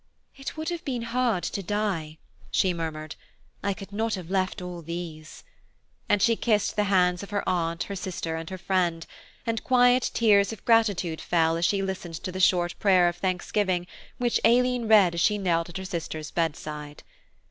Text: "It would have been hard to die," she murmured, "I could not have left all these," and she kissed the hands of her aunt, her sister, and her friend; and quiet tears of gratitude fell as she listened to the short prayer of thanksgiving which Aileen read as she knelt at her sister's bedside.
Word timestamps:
"It 0.35 0.57
would 0.57 0.69
have 0.69 0.83
been 0.83 1.03
hard 1.03 1.43
to 1.43 1.61
die," 1.61 2.17
she 2.49 2.73
murmured, 2.73 3.15
"I 3.61 3.75
could 3.75 3.91
not 3.93 4.15
have 4.15 4.31
left 4.31 4.59
all 4.59 4.81
these," 4.81 5.43
and 6.09 6.23
she 6.23 6.35
kissed 6.35 6.75
the 6.75 6.85
hands 6.85 7.21
of 7.21 7.29
her 7.29 7.47
aunt, 7.47 7.83
her 7.83 7.95
sister, 7.95 8.35
and 8.35 8.49
her 8.49 8.57
friend; 8.57 9.05
and 9.45 9.63
quiet 9.63 10.09
tears 10.15 10.51
of 10.51 10.65
gratitude 10.65 11.21
fell 11.21 11.55
as 11.55 11.65
she 11.65 11.83
listened 11.83 12.15
to 12.15 12.31
the 12.31 12.39
short 12.39 12.73
prayer 12.79 13.09
of 13.09 13.17
thanksgiving 13.17 13.85
which 14.17 14.39
Aileen 14.43 14.87
read 14.87 15.13
as 15.13 15.21
she 15.21 15.37
knelt 15.37 15.69
at 15.69 15.77
her 15.77 15.85
sister's 15.85 16.31
bedside. 16.31 17.03